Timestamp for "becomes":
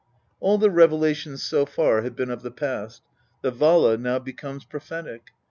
4.17-4.65